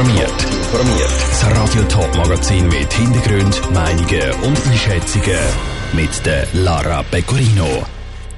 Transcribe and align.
Informiert. 0.00 0.30
Informiert. 0.30 1.10
Das 1.28 1.44
Radio 1.58 1.82
Top 1.82 2.16
Magazin 2.16 2.66
mit 2.68 2.90
Hintergrund, 2.90 3.60
Meinungen 3.74 4.32
und 4.44 4.56
Einschätzungen 4.66 5.38
mit 5.92 6.24
der 6.24 6.46
Lara 6.54 7.02
Pecorino. 7.02 7.66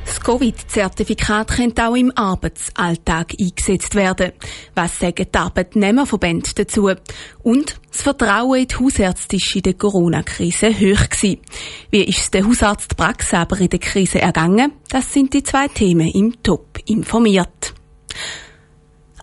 Das 0.05 0.21
Covid-Zertifikat 0.21 1.53
könnte 1.53 1.87
auch 1.87 1.95
im 1.95 2.11
Arbeitsalltag 2.17 3.35
eingesetzt 3.41 3.95
werden. 3.95 4.33
Was 4.75 4.99
sagen 4.99 5.29
die 5.33 5.39
Arbeitnehmerverbände 5.39 6.51
dazu? 6.53 6.91
Und 7.45 7.77
das 7.93 8.03
Vertrauen 8.03 8.63
in 8.63 8.67
die 8.67 8.75
Hausärzte 8.75 9.37
ist 9.37 9.55
in 9.55 9.63
der 9.63 9.75
Corona-Krise 9.75 10.71
hoch 10.71 11.09
gewesen. 11.11 11.39
Wie 11.93 12.03
ist 12.03 12.19
es 12.19 12.31
der 12.33 12.45
Hausarztpraxis 12.45 13.35
aber 13.35 13.61
in 13.61 13.69
der 13.69 13.79
Krise 13.79 14.21
ergangen? 14.21 14.73
Das 14.91 15.13
sind 15.13 15.33
die 15.33 15.45
zwei 15.45 15.69
Themen 15.69 16.09
im 16.09 16.43
Top 16.43 16.81
informiert. 16.87 17.73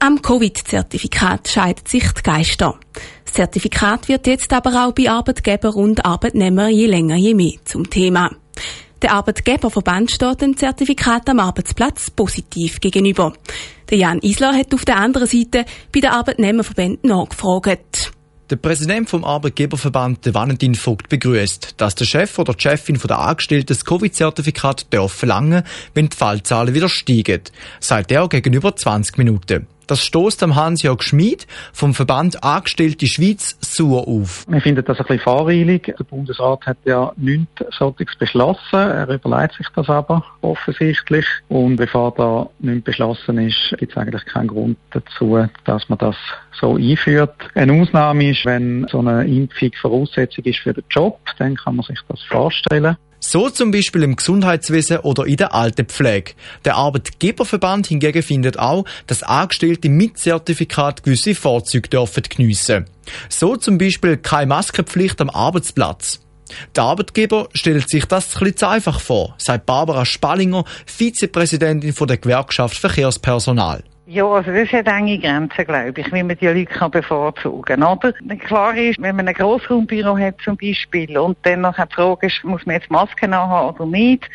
Am 0.02 0.22
Covid-Zertifikat 0.22 1.50
scheiden 1.50 1.86
sich 1.86 2.10
die 2.14 2.24
Geister. 2.24 2.80
Das 3.26 3.34
Zertifikat 3.34 4.08
wird 4.08 4.28
jetzt 4.28 4.54
aber 4.54 4.86
auch 4.86 4.94
bei 4.94 5.10
Arbeitgeber 5.10 5.76
und 5.76 6.06
Arbeitnehmer 6.06 6.70
je 6.70 6.86
länger 6.86 7.18
je 7.18 7.34
mehr 7.34 7.56
zum 7.66 7.90
Thema. 7.90 8.32
Der 9.02 9.12
Arbeitgeberverband 9.12 10.10
steht 10.10 10.42
dem 10.42 10.56
Zertifikat 10.56 11.30
am 11.30 11.42
Arbeitsplatz 11.42 12.12
positiv 12.12 12.80
gegenüber. 12.80 13.34
Der 13.90 13.98
Jan 13.98 14.20
Isler 14.20 14.54
hat 14.54 14.74
auf 14.74 14.86
der 14.86 14.96
anderen 14.96 15.28
Seite 15.28 15.66
bei 15.94 16.00
den 16.00 16.12
Arbeitnehmerverbänden 16.12 17.10
nachgefragt. 17.10 18.14
Der 18.50 18.56
Präsident 18.56 19.10
vom 19.10 19.26
Arbeitgeberverband, 19.26 20.26
der 20.26 20.34
Valentin 20.34 20.76
Vogt, 20.76 21.10
begrüßt, 21.10 21.76
dass 21.76 21.96
der 21.96 22.06
Chef 22.06 22.40
oder 22.40 22.54
die 22.54 22.62
Chefin 22.62 22.96
von 22.96 23.10
der 23.10 23.20
Angestellten 23.20 23.68
das 23.68 23.84
Covid-Zertifikat 23.84 24.88
verlangen 25.08 25.64
wenn 25.94 26.08
die 26.08 26.16
Fallzahlen 26.16 26.74
wieder 26.74 26.88
steigen, 26.88 27.42
sagt 27.82 28.14
er 28.14 28.30
gegenüber 28.30 28.74
20 28.74 29.18
Minuten. 29.18 29.68
Das 29.90 30.06
stoßt 30.06 30.44
am 30.44 30.56
Hans-Jörg 30.56 31.02
Schmid 31.02 31.48
vom 31.74 31.96
Verband 31.96 32.44
Angestellte 32.44 33.08
Schweiz 33.08 33.58
sauer 33.60 34.08
auf. 34.08 34.46
Wir 34.48 34.62
finden 34.62 34.86
das 34.86 35.00
ein 35.00 35.06
bisschen 35.08 35.24
voreilig. 35.24 35.96
Der 35.98 36.04
Bundesrat 36.04 36.64
hat 36.68 36.78
ja 36.86 37.12
nichts 37.18 37.66
solches 37.76 38.16
beschlossen. 38.20 38.76
Er 38.76 39.10
überlegt 39.10 39.56
sich 39.56 39.66
das 39.76 39.90
aber 39.90 40.24
offensichtlich. 40.42 41.26
Und 41.48 41.78
bevor 41.78 42.14
da 42.14 42.48
nichts 42.60 42.84
beschlossen 42.84 43.40
ist, 43.40 43.74
gibt 43.80 43.94
es 43.94 43.98
eigentlich 43.98 44.26
keinen 44.26 44.50
Grund 44.50 44.78
dazu, 44.92 45.44
dass 45.66 45.90
man 45.90 45.98
das 45.98 46.16
so 46.52 46.76
einführt. 46.76 47.34
Eine 47.56 47.82
Ausnahme 47.82 48.30
ist, 48.30 48.46
wenn 48.46 48.86
so 48.92 49.00
eine 49.00 49.26
Impfung 49.26 49.72
Voraussetzung 49.82 50.46
ist 50.46 50.60
für 50.60 50.74
den 50.74 50.84
Job, 50.92 51.20
dann 51.40 51.56
kann 51.56 51.78
man 51.78 51.86
sich 51.86 51.98
das 52.08 52.22
vorstellen. 52.22 52.96
So 53.20 53.50
zum 53.50 53.72
Beispiel 53.72 54.04
im 54.04 54.16
Gesundheitswesen 54.16 55.00
oder 55.00 55.26
in 55.26 55.38
der 55.38 55.54
Altenpflege. 55.54 56.34
Der 56.66 56.76
Arbeitgeberverband 56.76 57.88
hingegen 57.88 58.24
findet 58.24 58.58
auch, 58.58 58.86
dass 59.08 59.24
Angestellte 59.24 59.90
mit 59.90 60.18
Zertifikat 60.18 61.04
gewisse 61.04 61.36
Vorzüge 61.36 61.90
dürfen 61.90 62.24
geniessen. 62.24 62.86
So 63.28 63.56
zum 63.56 63.78
Beispiel 63.78 64.18
keine 64.18 64.48
Maskenpflicht 64.48 65.20
am 65.22 65.30
Arbeitsplatz. 65.30 66.22
Der 66.76 66.84
Arbeitgeber 66.84 67.50
stellt 67.54 67.90
sich 67.90 68.06
das 68.06 68.36
ein 68.42 68.56
zu 68.56 68.68
einfach 68.68 69.00
vor, 69.00 69.36
sagt 69.38 69.66
Barbara 69.66 70.06
Spallinger, 70.06 70.64
Vizepräsidentin 70.86 71.94
der 72.08 72.18
Gewerkschaft 72.18 72.78
Verkehrspersonal. 72.78 73.84
Ja, 74.12 74.26
also 74.26 74.52
das 74.52 74.72
hat 74.72 74.88
enge 74.88 75.20
Grenzen, 75.20 75.66
glaube 75.66 75.94
ich, 75.96 76.12
wie 76.12 76.24
man 76.24 76.36
die 76.36 76.48
Leute 76.48 76.66
kann 76.66 76.90
bevorzugen 76.90 77.62
kann. 77.62 77.84
Aber 77.84 78.12
klar 78.40 78.76
ist, 78.76 79.00
wenn 79.00 79.16
man 79.16 79.28
ein 79.28 79.36
Grossraumbüro 79.36 80.18
hat 80.18 80.42
zum 80.44 80.58
Beispiel 80.58 81.16
und 81.16 81.38
dann 81.44 81.62
noch 81.62 81.76
die 81.76 81.94
Frage 81.94 82.26
ist, 82.26 82.44
muss 82.44 82.66
man 82.66 82.78
jetzt 82.78 82.90
Masken 82.90 83.36
haben 83.36 83.76
oder 83.76 83.86
nicht, 83.86 84.28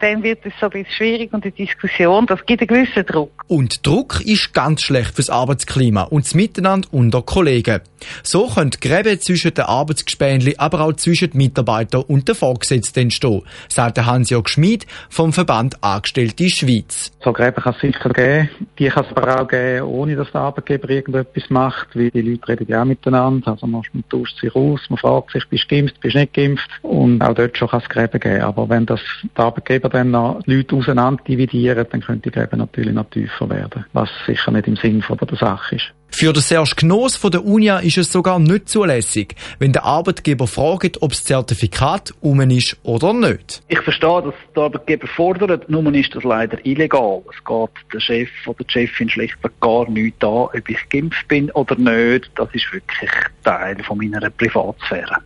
dann 0.00 0.22
wird 0.22 0.46
es 0.46 0.52
so 0.58 0.66
ein 0.66 0.70
bisschen 0.70 0.92
schwierig 0.96 1.32
und 1.34 1.44
die 1.44 1.50
Diskussion, 1.50 2.24
das 2.26 2.44
gibt 2.46 2.62
einen 2.62 2.68
gewissen 2.68 3.04
Druck. 3.04 3.44
Und 3.48 3.86
Druck 3.86 4.20
ist 4.24 4.54
ganz 4.54 4.82
schlecht 4.82 5.14
fürs 5.14 5.28
Arbeitsklima 5.28 6.04
und 6.04 6.24
das 6.24 6.34
Miteinander 6.34 6.88
unter 6.92 7.20
Kollegen. 7.20 7.80
So 8.22 8.46
können 8.46 8.70
Gräben 8.70 9.20
zwischen 9.20 9.52
den 9.54 9.64
Arbeitsgespänli, 9.64 10.54
aber 10.56 10.80
auch 10.82 10.92
zwischen 10.94 11.30
den 11.30 11.38
Mitarbeitern 11.38 12.02
und 12.02 12.28
den 12.28 12.34
Vorgesetzten 12.34 13.00
entstehen, 13.00 13.42
sagt 13.68 13.98
Hans-Jörg 13.98 14.48
Schmid 14.48 14.86
vom 15.10 15.32
Verband 15.32 15.82
Angestellte 15.82 16.48
Schweiz. 16.48 17.12
So 17.22 17.32
Gräben 17.32 17.62
kann 17.62 17.74
es 17.74 17.80
sicher 17.80 18.10
geben. 18.10 18.48
Die 18.78 18.88
kann 18.88 19.04
es 19.04 19.17
aber 19.18 19.42
auch 19.42 19.48
geben, 19.48 19.86
ohne 19.86 20.16
dass 20.16 20.30
der 20.32 20.40
Arbeitgeber 20.42 20.88
irgendetwas 20.90 21.50
macht, 21.50 21.94
weil 21.94 22.10
die 22.10 22.22
Leute 22.22 22.48
reden 22.48 22.66
ja 22.68 22.82
auch 22.82 22.86
miteinander. 22.86 23.52
Also 23.52 23.66
man, 23.66 23.82
man 23.92 24.08
tauscht 24.08 24.38
sich 24.40 24.54
aus, 24.54 24.80
man 24.88 24.98
fragt 24.98 25.32
sich, 25.32 25.48
bist 25.48 25.70
du 25.70 25.76
geimpft, 25.76 26.00
bist 26.00 26.14
du 26.14 26.18
nicht 26.20 26.34
geimpft. 26.34 26.70
Und 26.82 27.22
auch 27.22 27.34
dort 27.34 27.56
schon 27.56 27.68
kann 27.68 27.80
es 27.80 27.88
Gräben 27.88 28.20
geben. 28.20 28.42
Aber 28.42 28.68
wenn 28.68 28.86
das 28.86 29.00
der 29.36 29.44
Arbeitgeber 29.44 29.88
dann 29.88 30.10
noch 30.10 30.40
Leute 30.46 30.76
auseinander 30.76 31.22
dividieren, 31.24 31.86
dann 31.90 32.00
könnte 32.00 32.30
die 32.30 32.38
Gräben 32.38 32.58
natürlich 32.58 32.94
noch 32.94 33.10
tiefer 33.10 33.48
werden, 33.50 33.84
was 33.92 34.08
sicher 34.26 34.50
nicht 34.50 34.68
im 34.68 34.76
Sinn 34.76 35.02
von 35.02 35.18
der 35.18 35.36
Sache 35.36 35.76
ist. 35.76 35.92
Für 36.10 36.32
den 36.32 36.42
Serge 36.42 36.74
Knoss 36.76 37.16
von 37.16 37.30
der 37.30 37.44
UNIA 37.44 37.78
ist 37.78 37.98
es 37.98 38.10
sogar 38.10 38.38
nicht 38.38 38.68
zulässig, 38.68 39.36
wenn 39.58 39.72
der 39.72 39.84
Arbeitgeber 39.84 40.46
fragt, 40.46 41.00
ob 41.02 41.10
das 41.10 41.22
Zertifikat 41.22 42.12
um 42.20 42.40
ist 42.40 42.76
oder 42.82 43.12
nicht. 43.12 43.62
Ich 43.68 43.80
verstehe, 43.80 44.22
dass 44.22 44.34
der 44.56 44.62
Arbeitgeber 44.64 45.06
fordert, 45.06 45.68
nur 45.70 45.94
ist 45.94 46.14
das 46.14 46.24
leider 46.24 46.64
illegal. 46.66 47.22
Es 47.30 47.44
geht 47.44 47.92
der 47.92 48.00
Chef 48.00 48.28
oder 48.46 48.64
die 48.64 48.72
Chefin 48.72 49.08
schlichtweg 49.08 49.52
gar 49.60 49.88
nichts 49.88 50.24
an, 50.24 50.28
ob 50.28 50.68
ich 50.68 50.88
geimpft 50.88 51.28
bin 51.28 51.50
oder 51.52 51.76
nicht. 51.76 52.30
Das 52.34 52.48
ist 52.52 52.72
wirklich 52.72 53.10
Teil 53.44 53.76
von 53.84 53.98
meiner 53.98 54.30
Privatsphäre. 54.30 55.18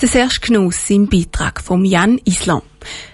Der 0.00 0.08
Serge 0.08 0.40
Gnuss 0.40 0.90
im 0.90 1.08
Beitrag 1.08 1.60
von 1.60 1.84
Jan 1.84 2.18
Islam. 2.24 2.62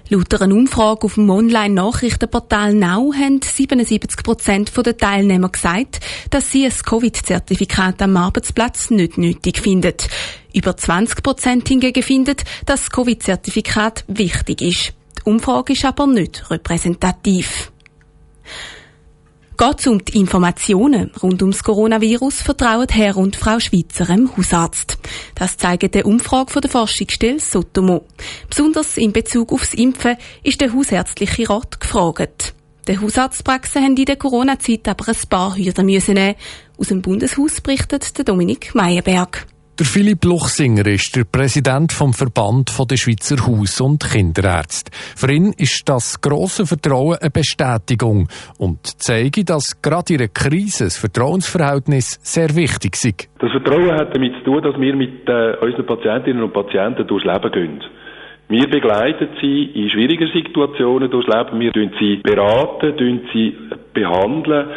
Laut 0.09 0.41
einer 0.41 0.55
Umfrage 0.55 1.05
auf 1.05 1.15
dem 1.15 1.29
Online-Nachrichtenportal 1.29 2.73
Now 2.73 3.13
haben 3.13 3.43
77 3.43 4.23
Prozent 4.25 4.73
der 4.75 4.97
Teilnehmer 4.97 5.51
gesagt, 5.51 6.01
dass 6.31 6.51
sie 6.51 6.65
ein 6.65 6.73
Covid-Zertifikat 6.73 8.01
am 8.01 8.17
Arbeitsplatz 8.17 8.91
nicht 8.91 9.19
nötig 9.19 9.59
finden. 9.59 9.95
Über 10.55 10.75
20 10.75 11.23
Prozent 11.23 11.69
hingegen 11.69 12.03
finden, 12.03 12.37
dass 12.65 12.81
das 12.85 12.91
Covid-Zertifikat 12.91 14.05
wichtig 14.09 14.63
ist. 14.63 14.95
Die 15.19 15.31
Umfrage 15.31 15.75
ist 15.75 15.85
aber 15.85 16.07
nicht 16.07 16.51
repräsentativ. 16.51 17.71
Geht 19.61 19.87
um 19.89 20.03
die 20.03 20.19
Informationen 20.19 21.11
rund 21.23 21.43
ums 21.43 21.63
Coronavirus, 21.63 22.41
vertrauen 22.41 22.87
Herr 22.91 23.19
und 23.19 23.37
Frau 23.37 23.61
Schweizer 23.61 24.07
dem 24.07 24.35
Hausarzt. 24.35 24.97
Das 25.35 25.59
zeigt 25.59 25.95
die 25.95 26.03
Umfrage 26.03 26.51
von 26.51 26.63
der 26.63 26.71
Forschungsstelle 26.71 27.41
Sotomo. 27.41 28.07
Besonders 28.49 28.97
in 28.97 29.13
Bezug 29.13 29.53
aufs 29.53 29.75
Impfen 29.75 30.17
ist 30.43 30.63
der 30.63 30.73
hausärztliche 30.73 31.51
Rat 31.51 31.79
gefragt. 31.79 32.55
Die 32.89 32.99
Hausarztpraxen 32.99 33.85
haben 33.85 33.99
in 33.99 34.07
der 34.07 34.17
Corona-Zeit 34.17 34.89
aber 34.89 35.09
ein 35.09 35.29
paar 35.29 35.55
Hürden 35.55 35.85
müssen 35.85 36.15
nehmen. 36.15 36.37
Aus 36.79 36.89
dem 36.89 37.03
Bundeshaus 37.03 37.61
berichtet 37.61 38.17
der 38.17 38.25
Dominik 38.25 38.75
Meyerberg. 38.75 39.47
Der 39.81 39.87
Philipp 39.87 40.27
Luchsinger 40.27 40.87
ist 40.89 41.17
der 41.17 41.25
Präsident 41.25 41.91
vom 41.91 42.13
Verband 42.13 42.69
der 42.91 42.99
Schweizer 42.99 43.37
Haus- 43.47 43.81
und 43.81 44.05
Kinderärzte. 44.05 44.91
Für 44.93 45.33
ihn 45.33 45.55
ist 45.57 45.89
das 45.89 46.21
grosse 46.21 46.67
Vertrauen 46.67 47.17
eine 47.19 47.31
Bestätigung 47.31 48.29
und 48.59 48.77
zeige, 48.85 49.43
dass 49.43 49.81
gerade 49.81 50.13
in 50.13 50.21
einer 50.21 50.29
Krise 50.29 50.85
das 50.85 50.99
Vertrauensverhältnis 50.99 52.21
sehr 52.21 52.55
wichtig 52.57 52.93
ist. 52.93 53.31
Das 53.41 53.51
Vertrauen 53.53 53.93
hat 53.93 54.15
damit 54.15 54.35
zu 54.35 54.45
tun, 54.45 54.63
dass 54.63 54.79
wir 54.79 54.95
mit 54.95 55.27
äh, 55.27 55.57
unseren 55.65 55.87
Patientinnen 55.87 56.43
und 56.43 56.53
Patienten 56.53 57.07
durchs 57.07 57.25
Leben 57.25 57.51
gehen. 57.51 57.81
Wir 58.51 58.69
begleiten 58.69 59.29
sie 59.41 59.63
in 59.63 59.89
schwierigen 59.89 60.29
Situationen 60.31 61.11
durchs 61.11 61.27
Leben. 61.27 61.59
Wir 61.59 61.73
beraten 61.73 61.97
sie 61.99 62.17
beraten, 62.17 63.21
sie 63.33 63.57
behandeln 63.95 64.69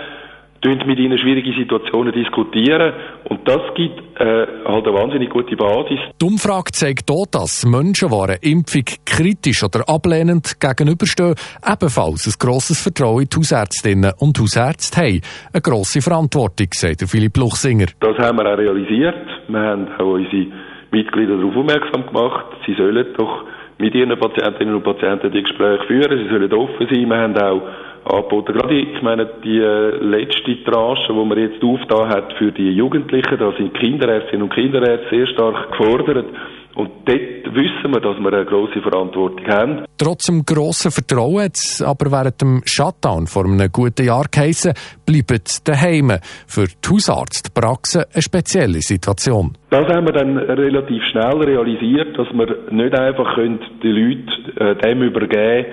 mit 0.85 1.00
ihnen 1.00 1.18
schwierige 1.18 1.53
Situationen 1.53 2.13
diskutieren 2.13 2.94
und 3.25 3.47
das 3.47 3.62
gibt 3.75 4.00
äh, 4.19 4.47
halt 4.66 4.88
eine 4.88 4.94
wahnsinnig 4.94 5.29
gute 5.29 5.56
Basis. 5.56 6.00
Die 6.22 6.25
Umfrage 6.25 6.72
zeigt 6.72 7.09
auch, 7.12 7.25
dass 7.31 7.66
Menschen, 7.66 8.09
die 8.09 8.16
einer 8.16 8.44
Impfung 8.44 8.85
kritisch 9.06 9.63
oder 9.63 9.88
ablehnend 9.88 10.59
gegenüberstehen, 10.59 11.35
ebenfalls 11.66 12.28
ein 12.28 12.34
grosses 12.40 12.81
Vertrauen 12.81 13.23
in 13.23 13.29
die 13.29 13.38
Hausärztinnen 13.38 14.12
und 14.19 14.40
Hausärzte 14.40 15.02
haben. 15.02 15.22
Eine 15.52 15.62
grosse 15.62 16.02
Verantwortung, 16.02 16.68
sagt 16.72 17.02
Philipp 17.09 17.38
Luchsinger. 17.38 17.88
Das 18.00 18.18
haben 18.18 18.38
wir 18.38 18.52
auch 18.52 18.58
realisiert. 18.58 19.28
Wir 19.47 19.59
haben 19.59 19.88
auch 19.97 20.14
unsere 20.14 20.47
Mitglieder 20.91 21.38
darauf 21.38 21.55
aufmerksam 21.55 22.05
gemacht, 22.05 22.46
sie 22.66 22.76
sollen 22.76 23.05
doch 23.17 23.46
mit 23.79 23.96
ihren 23.96 24.17
Patientinnen 24.17 24.76
und 24.76 24.84
Patienten 24.84 25.32
die 25.32 25.41
Gespräche 25.41 25.84
führen, 25.88 26.17
sie 26.23 26.29
sollen 26.29 26.53
offen 26.53 26.88
sein. 26.90 27.09
Wir 27.09 27.17
haben 27.17 27.38
auch 27.38 27.61
angeboten. 28.05 28.53
Gerade, 28.53 28.76
ich 28.76 29.02
meine, 29.02 29.29
die 29.44 29.59
äh, 29.59 29.97
letzte 29.97 30.64
Tranche, 30.64 31.14
die 31.14 31.26
man 31.26 31.38
jetzt 31.38 31.64
aufgetan 31.64 32.09
hat 32.09 32.34
für 32.38 32.52
die 32.52 32.72
Jugendlichen, 32.72 33.38
da 33.38 33.52
sind 33.58 33.73
Kinderärztinnen 33.73 34.44
und 34.44 34.53
Kinderärzte 34.53 35.09
sehr 35.09 35.28
stark 35.28 35.72
gefordert. 35.72 36.28
Und 36.76 36.90
dort 37.05 37.55
wissen 37.55 37.94
wir, 37.94 38.00
dass 38.00 38.17
wir 38.17 38.34
eine 38.34 38.46
grosse 38.46 38.82
Verantwortung 38.82 39.47
haben. 39.47 39.85
Trotz 39.97 40.26
dem 40.26 40.44
grossen 40.44 40.90
Vertrauen 40.90 41.44
hat 41.44 41.55
es 41.55 41.84
aber 41.84 42.11
während 42.11 42.41
dem 42.41 42.61
Shutdown 42.66 43.28
vor 43.28 43.46
einem 43.46 43.72
guten 43.72 44.05
Jahr 44.05 44.26
geheissen, 44.32 44.73
bleiben 45.05 45.44
daheim. 45.66 46.14
Für 46.47 46.66
die 46.66 46.90
Hausarztpraxen 46.90 48.05
eine 48.11 48.22
spezielle 48.23 48.82
Situation. 48.82 49.53
Das 49.70 49.88
haben 49.88 50.08
wir 50.08 50.14
dann 50.14 50.38
relativ 50.38 51.03
schnell 51.11 51.38
realisiert, 51.44 52.17
dass 52.17 52.28
wir 52.34 52.72
nicht 52.72 52.97
einfach 52.97 53.38
die 53.84 53.88
Leute 53.88 54.59
äh, 54.59 54.76
dem 54.76 55.03
übergeben 55.03 55.66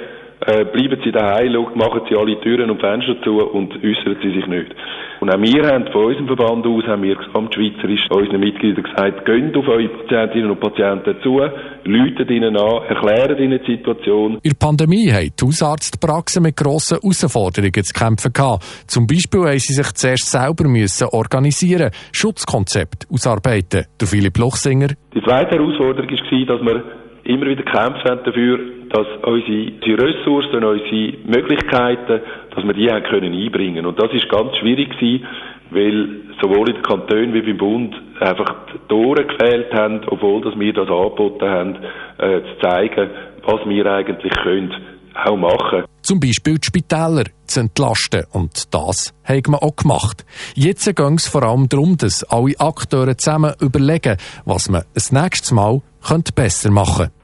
äh, 0.47 0.65
bleiben 0.65 1.01
Sie 1.05 1.13
daheim, 1.13 1.53
machen 1.75 2.01
Sie 2.09 2.17
alle 2.17 2.41
Türen 2.41 2.71
und 2.71 2.81
Fenster 2.81 3.21
zu 3.23 3.41
und 3.41 3.75
äußern 3.75 4.17
Sie 4.23 4.33
sich 4.33 4.47
nicht. 4.47 4.75
Und 5.21 5.29
auch 5.29 5.39
wir 5.39 5.67
haben 5.67 5.87
von 5.93 6.07
unserem 6.07 6.27
Verband 6.29 6.67
aus, 6.67 6.85
haben 6.85 7.03
wir 7.03 7.15
gesamtschweizerisch 7.15 8.09
unseren 8.11 8.41
Mitgliedern 8.41 8.83
gesagt, 8.83 9.27
gehen 9.27 9.55
auf 9.55 9.69
eure 9.69 9.89
Patientinnen 9.89 10.51
und 10.51 10.61
Patienten 10.61 11.17
zu, 11.23 11.41
läutet 11.85 12.31
ihnen 12.31 12.57
an, 12.57 12.85
erklären 12.89 13.37
ihnen 13.37 13.61
die 13.67 13.77
Situation. 13.77 14.39
In 14.43 14.51
der 14.51 14.57
Pandemie 14.59 15.11
haben 15.13 15.31
die 15.39 15.45
Hausarztpraxen 15.45 16.43
mit 16.43 16.57
grossen 16.57 16.99
Herausforderungen 17.03 17.85
zu 17.85 17.93
kämpfen 17.93 18.33
gehabt. 18.33 18.65
Zum 18.87 19.07
Beispiel 19.07 19.41
haben 19.41 19.59
sie 19.59 19.75
sich 19.75 19.93
zuerst 19.93 20.31
selber 20.31 20.67
müssen 20.67 21.09
organisieren, 21.13 21.91
Schutzkonzept 22.13 23.07
ausarbeiten. 23.13 23.85
Der 24.01 24.09
Philipp 24.09 24.39
Lochsinger. 24.39 24.89
Die 25.15 25.23
zweite 25.23 25.57
Herausforderung 25.59 26.09
war, 26.09 26.47
dass 26.47 26.67
wir 26.67 26.85
immer 27.25 27.47
wieder 27.47 27.63
gekämpft 27.63 28.09
haben 28.09 28.21
dafür, 28.25 28.80
dass 28.91 29.07
unsere, 29.23 30.03
Ressourcen, 30.03 30.65
unsere 30.65 31.15
Möglichkeiten, 31.25 32.21
dass 32.55 32.65
wir 32.65 32.75
die 32.75 32.91
haben 32.91 33.05
können 33.05 33.33
einbringen. 33.33 33.87
Und 33.87 34.01
das 34.01 34.13
ist 34.13 34.29
ganz 34.29 34.57
schwierig 34.57 34.91
gewesen, 34.91 35.27
weil 35.71 36.09
sowohl 36.41 36.71
in 36.71 36.75
den 36.75 36.83
Kantonen 36.83 37.35
wie 37.35 37.43
beim 37.43 37.59
Bund 37.59 37.95
einfach 38.19 38.67
die 38.73 38.89
Tore 38.89 39.25
gefehlt 39.27 39.73
haben, 39.73 40.01
obwohl 40.09 40.43
dass 40.43 40.59
wir 40.59 40.73
das 40.73 40.89
angeboten 40.89 41.49
haben, 41.49 41.77
äh, 42.19 42.41
zu 42.43 42.67
zeigen, 42.67 43.11
was 43.45 43.69
wir 43.69 43.87
eigentlich 43.87 44.33
können 44.43 44.75
auch 45.15 45.37
machen. 45.37 45.85
Zum 46.03 46.19
Beispiel 46.19 46.59
die 46.59 46.67
Spitäler 46.67 47.25
zu 47.45 47.61
entlasten. 47.61 48.25
Und 48.33 48.75
das 48.75 49.13
haben 49.25 49.53
wir 49.53 49.63
auch 49.63 49.77
gemacht. 49.77 50.25
Jetzt 50.55 50.85
geht 50.85 50.99
es 50.99 51.29
vor 51.29 51.43
allem 51.43 51.69
darum, 51.69 51.97
dass 51.97 52.25
alle 52.25 52.59
Akteure 52.59 53.17
zusammen 53.17 53.55
überlegen, 53.61 54.17
was 54.45 54.69
man 54.69 54.83
das 54.95 55.13
nächste 55.13 55.55
Mal 55.55 55.83
besser 56.35 56.71
machen 56.71 57.07
könnte. 57.07 57.20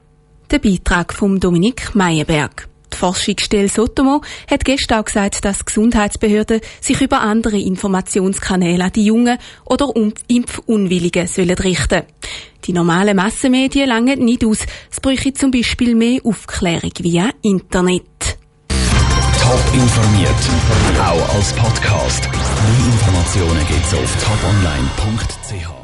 Der 0.49 0.59
Beitrag 0.59 1.13
von 1.13 1.41
Dominik 1.41 1.93
Meyerberg. 1.93 2.69
Die 2.93 2.97
Forschungsstelle 2.97 3.67
Sotomo 3.67 4.21
hat 4.49 4.63
gestern 4.63 5.01
auch 5.01 5.05
gesagt, 5.05 5.43
dass 5.43 5.65
Gesundheitsbehörden 5.65 6.61
sich 6.79 7.01
über 7.01 7.19
andere 7.19 7.59
Informationskanäle 7.59 8.85
an 8.85 8.91
die 8.93 9.05
Jungen 9.05 9.37
oder 9.65 9.91
Impfunwilligen 10.27 11.27
sollen 11.27 11.51
richten. 11.51 12.03
Die 12.63 12.71
normalen 12.71 13.17
Massenmedien 13.17 13.89
langen 13.89 14.23
nicht 14.23 14.45
aus. 14.45 14.59
Es 14.89 15.01
bräuchte 15.01 15.33
zum 15.33 15.51
Beispiel 15.51 15.95
mehr 15.95 16.21
Aufklärung 16.23 16.91
via 16.99 17.29
Internet. 17.41 18.37
Top 18.69 19.73
informiert, 19.73 20.31
auch 20.99 21.35
als 21.35 21.53
Podcast. 21.53 22.29
Mehr 22.31 22.93
Informationen 22.93 23.67
gibt's 23.67 23.93
auf 23.93 24.15
toponline.ch. 24.23 25.76